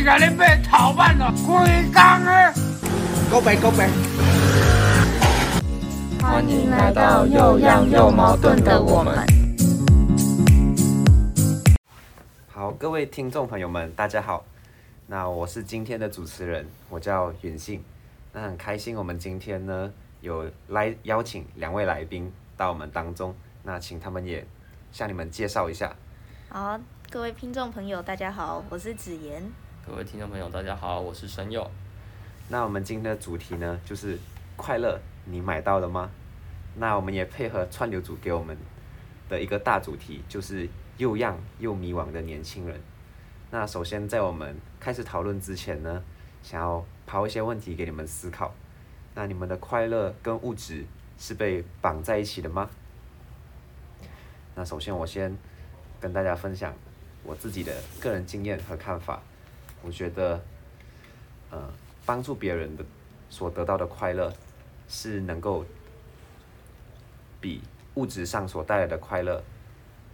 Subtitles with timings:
[0.00, 2.50] 你甲你买头版咯，规工诶。
[3.30, 3.86] 告白告白。
[6.22, 9.14] 欢迎来到又样又矛盾的我们。
[12.48, 14.42] 好，各位听众朋友们，大家好。
[15.06, 17.84] 那我是今天的主持人，我叫远信。
[18.32, 19.92] 那很开心，我们今天呢
[20.22, 23.34] 有来邀请两位来宾到我们当中。
[23.62, 24.46] 那请他们也
[24.92, 25.94] 向你们介绍一下。
[26.48, 26.80] 好，
[27.10, 29.42] 各位听众朋友，大家好，我是子言。
[29.86, 31.68] 各位听众朋友，大家好，我是神佑。
[32.48, 34.18] 那我们今天的主题呢，就是
[34.54, 36.10] 快乐，你买到了吗？
[36.76, 38.56] 那我们也配合串流组给我们
[39.28, 42.78] 的一个大主题，就是又样又迷惘的年轻人。
[43.50, 46.04] 那首先在我们开始讨论之前呢，
[46.42, 48.54] 想要抛一些问题给你们思考。
[49.14, 50.84] 那你们的快乐跟物质
[51.18, 52.68] 是被绑在一起的吗？
[54.54, 55.36] 那首先我先
[55.98, 56.74] 跟大家分享
[57.24, 59.20] 我自己的个人经验和看法。
[59.82, 60.40] 我觉得，
[61.50, 61.72] 呃，
[62.04, 62.84] 帮助别人的
[63.28, 64.32] 所得到的快乐，
[64.88, 65.64] 是能够
[67.40, 67.62] 比
[67.94, 69.42] 物质上所带来的快乐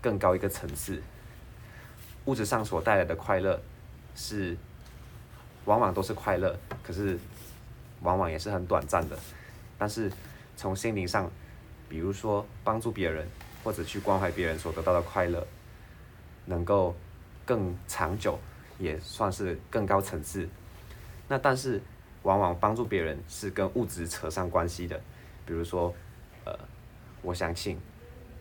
[0.00, 1.00] 更高一个层次。
[2.24, 3.60] 物质上所带来的快乐
[4.14, 4.56] 是
[5.64, 7.18] 往往都是快乐，可是
[8.02, 9.18] 往往也是很短暂的。
[9.78, 10.10] 但是
[10.56, 11.30] 从心灵上，
[11.88, 13.26] 比如说帮助别人
[13.64, 15.46] 或者去关怀别人所得到的快乐，
[16.46, 16.94] 能够
[17.44, 18.38] 更长久。
[18.82, 20.48] 也算是更高层次，
[21.28, 21.80] 那但是
[22.24, 25.00] 往往帮助别人是跟物质扯上关系的，
[25.46, 25.94] 比如说，
[26.44, 26.52] 呃，
[27.22, 27.78] 我相信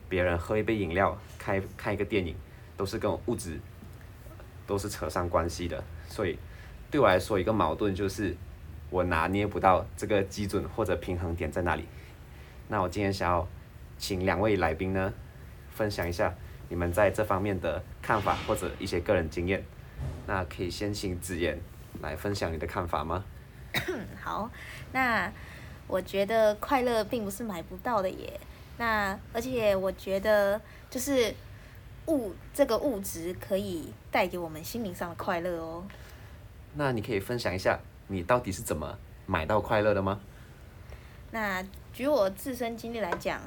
[0.09, 2.35] 别人喝一杯饮料、看看一个电影，
[2.75, 3.59] 都是跟物质
[4.65, 5.83] 都是扯上关系的。
[6.07, 6.39] 所以
[6.89, 8.35] 对我来说，一个矛盾就是
[8.89, 11.85] 我拿捏不到这个基准或者平衡点在哪里。
[12.67, 13.47] 那我今天想要
[13.99, 15.13] 请两位来宾呢，
[15.69, 16.33] 分享一下
[16.67, 19.63] 你们在这方面的看法或者一些个人经验。
[20.31, 21.59] 那可以先请子言
[22.01, 23.21] 来分享你的看法吗？
[24.23, 24.49] 好，
[24.93, 25.29] 那
[25.87, 28.39] 我觉得快乐并不是买不到的耶。
[28.77, 31.35] 那而且我觉得就是
[32.07, 35.83] 物这个物质可以带给我们心灵上的快乐哦。
[36.75, 37.77] 那你可以分享一下
[38.07, 40.21] 你到底是怎么买到快乐的吗？
[41.31, 43.41] 那举我自身经历来讲，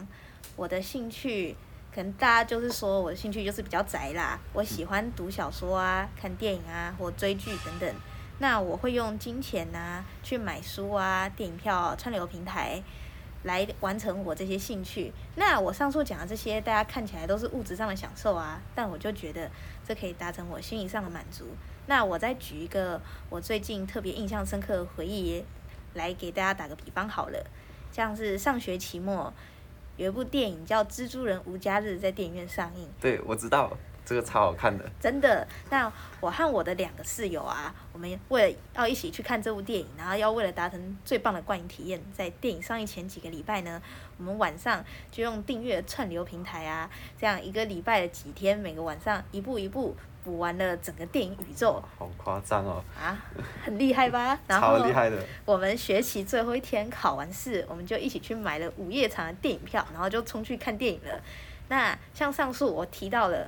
[0.55, 1.57] 我的兴趣。
[1.95, 7.95] 可能大家就是说我的兴趣就是比较宅啦，我喜欢读小说啊、看电影啊或追剧等等。
[8.41, 12.83] 那我会用金钱呐去买书啊、电影票、串流平台
[13.45, 15.13] 来完成我这些兴趣。
[15.37, 19.49] 那我上述讲的这些，大家看起来都是物质上的享受啊，但我就觉得
[19.87, 21.47] 这可以达成我心理上的满足。
[21.87, 23.01] 那我再举一个
[23.31, 25.45] 我最近特别印象深刻的回忆
[25.95, 27.47] 来给大家打个比方好了，
[27.93, 29.33] 像是上学期末。
[29.97, 32.89] 有一部电影叫《蜘蛛人无家日》在电影院上映。
[33.01, 34.85] 对，我知道这个超好看的。
[35.01, 35.91] 真的，那
[36.21, 43.81] 我和我的两个室友啊，我们为了要一起去看这部电影，然后要为了达成最棒的观影体验，在电影上映前几个礼拜呢，
[44.19, 49.97] 我们晚上就用订阅串流平台啊，这样一个礼拜的几天，每个晚上一步一部。
[50.25, 52.83] 补完了整个电影宇宙，好夸张哦！
[52.99, 53.15] 啊，
[53.63, 54.39] 很厉害吧？
[54.49, 55.23] 超厉害的。
[55.45, 61.21] 我们学期最后一天考完试，我们就一起去买了午夜场的电影票，然后就冲去看电影了。
[61.69, 63.47] 那像上述我提到了，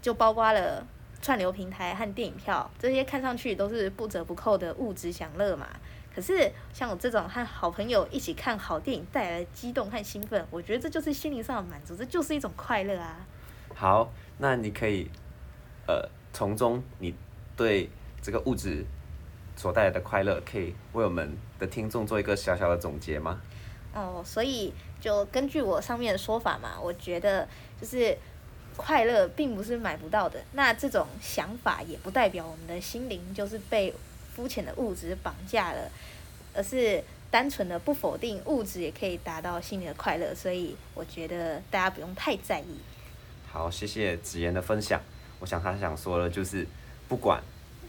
[0.00, 0.86] 就包括了
[1.20, 5.66] 串流平台和电影票，这些看上去都是不折不扣的物质享乐嘛。
[6.14, 13.16] 可是像我这种和好朋友一起看好电影带来的激动和兴奋，我觉得这就是心灵上的满足，这就是一种快乐啊。
[13.74, 15.10] 好，那你可以。
[15.86, 17.14] 呃，从中你
[17.56, 17.90] 对
[18.22, 18.84] 这个物质
[19.56, 23.40] 所带来的快乐，可以为我们的听众做一个小小的总结吗？
[23.94, 27.46] 哦，所以就根据我上面的说法嘛，我觉得
[27.80, 28.16] 就是
[28.76, 30.42] 快乐并不是买不到的。
[30.52, 33.94] 那这种想法也不代表我们的心灵就是被
[34.34, 35.88] 肤浅的物质绑架了，
[36.54, 40.34] 而是单纯的不否定物质也可以达到心灵的快乐。
[40.34, 42.80] 所以我觉得大家不用太在意。
[43.52, 45.00] 好，谢谢子妍的分享。
[45.44, 46.66] 我想他想说的，就是
[47.06, 47.38] 不管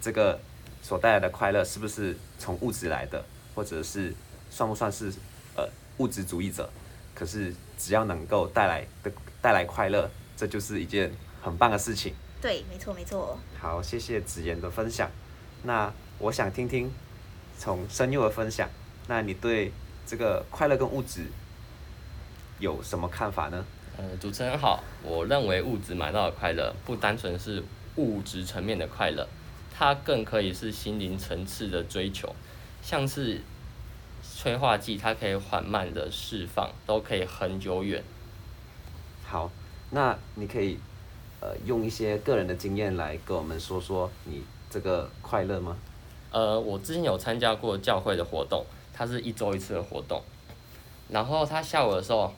[0.01, 0.37] 这个
[0.81, 3.23] 所带来的快乐是不是从物质来的，
[3.55, 4.13] 或者是
[4.49, 5.09] 算不算是
[5.55, 5.65] 呃
[5.99, 6.69] 物质主义者，
[7.13, 9.09] 可是只要能够带来的
[9.41, 11.09] 带来快乐，这就是一件
[11.41, 12.13] 很棒的事情。
[12.41, 13.39] 对，没错，没错。
[13.57, 15.09] 好，谢谢子言的分享。
[15.63, 16.91] 那我想听听
[17.57, 18.69] 从深佑的分享，
[19.07, 19.71] 那你对
[20.05, 21.27] 这个快乐跟物质
[22.59, 23.63] 有什么看法呢？
[23.97, 27.63] 呃，主持人好，我认为物质买到的快乐不单纯是
[27.95, 29.25] 物质层面的快乐，
[29.73, 32.35] 它更可以是心灵层次的追求，
[32.81, 33.39] 像是
[34.21, 38.03] 催化剂，它可以缓慢的释放，都可以很久远。
[39.23, 39.49] 好，
[39.91, 40.77] 那你可以
[41.39, 45.77] 呃用一些个人的经验来跟我们说说你这个快乐吗？
[46.31, 50.21] 呃，我之前有参加过教会的活动，它是一周一次的活动，
[51.07, 52.33] 然后它下午的时候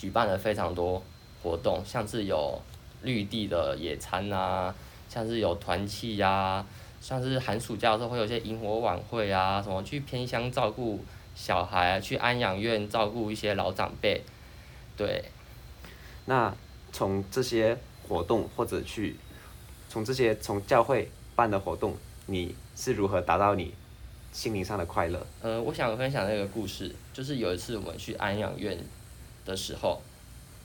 [0.00, 1.02] 举办了非常多
[1.42, 2.58] 活动，像是有
[3.02, 4.74] 绿地的野餐啊，
[5.10, 6.64] 像是有团契呀、
[7.02, 11.04] 像是寒暑假的时候会有一些萤火晚会啊，什么去偏乡照顾
[11.34, 14.22] 小孩，去安养院照顾一些老长辈，
[14.96, 15.22] 对，
[16.24, 16.54] 那
[16.90, 17.76] 从这些
[18.08, 19.16] 活动或者去，
[19.90, 21.94] 从这些从教会办的活动，
[22.24, 23.74] 你是如何达到你
[24.32, 25.26] 心灵上的快乐？
[25.42, 28.78] 呃，我想分享那个故事，就是有一次我们去安养院
[29.44, 30.00] 的时候，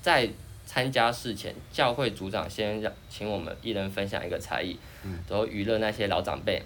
[0.01, 0.29] 在
[0.65, 4.77] 参加事前，教会组长先让请我们一人分享一个才艺，
[5.29, 6.61] 然后娱乐那些老长辈，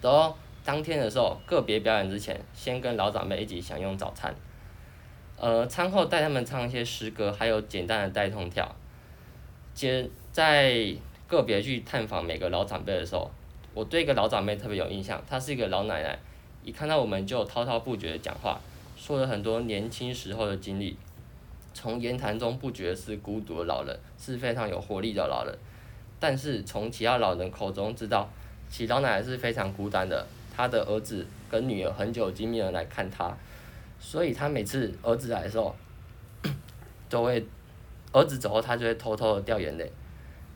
[0.00, 4.34] 然后当天的时候，个别表演之前，先跟老长辈一起享用早餐，
[5.36, 8.74] 呃，餐后带他们唱一些诗歌，还有简单的带动跳，
[9.74, 10.94] 接在
[11.28, 13.30] 个别去探访每个老长辈的时候，
[13.74, 16.18] 我对一个老长辈特别有印象，她是一个老奶奶。
[16.64, 18.60] 一看到我们就滔滔不绝的讲话，
[18.96, 20.96] 说了很多年轻时候的经历，
[21.74, 25.58] 从言谈中不觉是孤独的老人，是非常有活力的老人。
[26.20, 28.28] 但是从其他老人口中知道，
[28.68, 33.36] 其老奶奶是非常孤单的，她的儿子跟女儿很久已经没有来看她，
[33.98, 35.74] 所以她每次儿子来的时候，
[37.08, 37.44] 都会
[38.12, 39.90] 儿子走后，她就会偷偷的掉眼泪，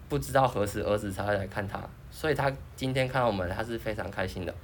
[0.09, 4.55] 不知道何时儿子才会来看他，所以她今天看到我们，她是非常开心的。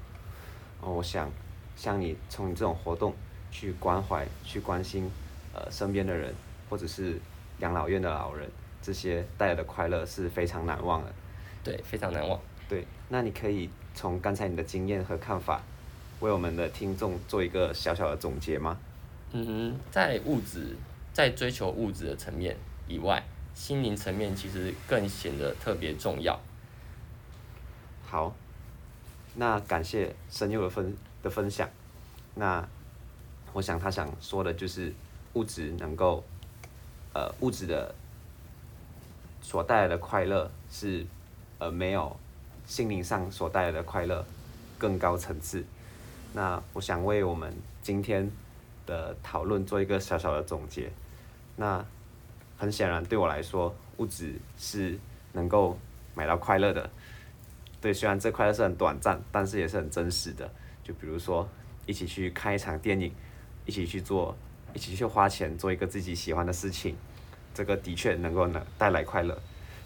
[0.81, 1.31] 哦，我想
[1.75, 3.13] 像你从你这种活动
[3.51, 5.11] 去关怀、去关心
[5.55, 6.35] 呃身边的人，
[6.69, 7.19] 或者是
[7.59, 8.49] 养老院的老人，
[8.81, 11.13] 这些带来的快乐是非常难忘的。
[11.65, 12.41] 对，非常难忘。
[12.69, 15.63] 对，那你可以从刚才你的经验和看法，
[16.21, 18.79] 为我们的听众做一个小小的总结吗？
[19.33, 20.77] 嗯哼，在物质，
[21.13, 22.57] 在追求物质的层面
[22.89, 23.23] 以外，
[23.55, 26.39] 心灵层面其实更显得特别重要。
[28.05, 28.35] 好，
[29.37, 31.69] 那感谢神佑的分的分享。
[32.35, 32.67] 那
[33.53, 34.93] 我想他想说的就是
[35.35, 36.23] 物质能够，
[37.15, 37.95] 呃，物质的
[39.41, 41.07] 所带来的快乐是
[41.59, 42.17] 呃没有
[42.67, 44.25] 心灵上所带来的快乐
[44.79, 45.65] 更高层次。
[46.35, 48.31] 那我想为我们今天
[48.87, 50.91] 的讨论做一个小小的总结。
[51.57, 51.85] 那
[52.57, 54.99] 很显然对我来说，物质是
[55.33, 55.79] 能够
[56.15, 56.89] 买到快乐的。
[57.81, 60.51] 对，虽然这快乐是很短暂，但是也是很真实的。
[60.85, 61.49] 就比如说，
[61.85, 63.13] 一起去看一场电影，
[63.67, 64.35] 一起去做，
[64.75, 66.97] 一起去花钱做一个自己喜欢的事情，
[67.55, 69.39] 这个的确能够呢带来快乐。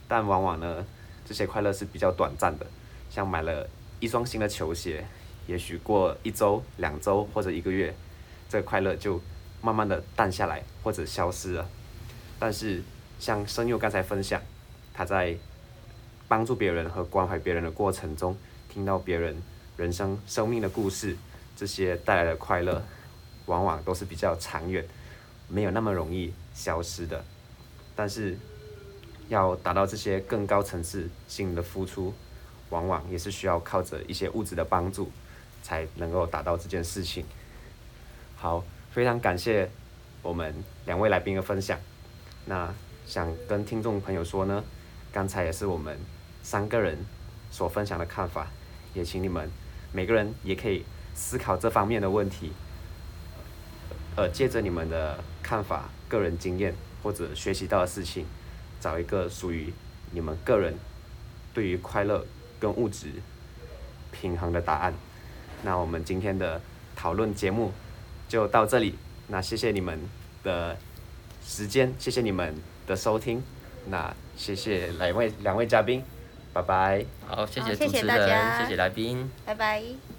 [0.09, 0.87] 但往往呢，
[1.25, 2.67] 这些快乐是比较短暂的。
[3.11, 3.69] 像买了
[4.01, 5.05] 一双新的球鞋，
[5.47, 7.95] 也许过一周、两周或者一个月，
[8.49, 9.21] 这快乐就
[9.63, 11.69] 慢慢的淡下来或者消失了。
[12.39, 12.83] 但是
[13.19, 14.41] 像声佑刚才分享，
[14.93, 15.37] 他在
[16.29, 18.37] 帮助别人和关怀别人的过程中，
[18.69, 19.41] 听到别人
[19.77, 21.17] 人生生命的故事，
[21.57, 22.85] 这些带来的快乐，
[23.47, 24.85] 往往都是比较长远，
[25.49, 27.25] 没有那么容易消失的。
[27.95, 28.39] 但是，
[29.29, 32.13] 要达到这些更高层次心灵的付出，
[32.71, 35.11] 往往也是需要靠着一些物质的帮助，
[35.63, 37.25] 才能够达到这件事情。
[38.37, 38.63] 好，
[38.93, 39.71] 非常感谢
[40.23, 40.55] 我们
[40.85, 41.79] 两位来宾的分享。
[42.45, 42.73] 那
[43.07, 44.63] 想跟听众朋友说呢，
[45.13, 45.99] 刚才也是我们
[46.43, 46.99] 三个人
[47.51, 48.49] 所分享的看法，
[48.95, 49.51] 也请你们
[49.93, 50.85] 每个人也可以
[51.15, 52.53] 思考这方面的问题，
[54.17, 58.25] 呃，借着你们的看法、个人经验或者学习到的事情，
[58.81, 59.73] 找一个属于
[60.11, 60.75] 你们个人
[61.53, 62.25] 对于快乐
[62.59, 63.09] 跟物质
[64.11, 64.95] 平衡的答案。
[65.63, 66.61] 那我们今天的
[66.95, 67.73] 讨论节目
[68.29, 68.95] 就到这里，
[69.29, 69.99] 那谢谢你们
[70.43, 70.77] 的
[71.45, 72.55] 时间，谢谢你们
[72.87, 73.43] 的收听，
[73.89, 76.03] 那谢谢两位两位嘉宾，
[76.55, 77.05] 拜拜。
[77.27, 79.31] 好，谢谢主持人，谢谢谢谢来宾。
[79.45, 80.16] 拜拜。